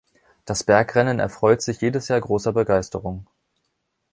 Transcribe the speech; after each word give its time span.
Das 0.45 0.63
Bergrennen 0.63 1.19
erfreut 1.19 1.61
sich 1.61 1.79
jedes 1.81 2.07
Jahr 2.07 2.19
großer 2.19 2.53
Begeisterung. 2.53 3.27